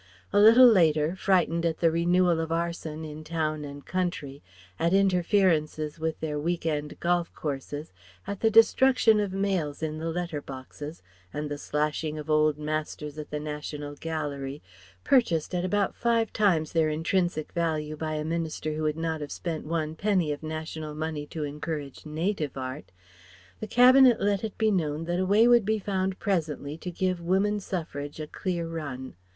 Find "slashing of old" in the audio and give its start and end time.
11.59-12.57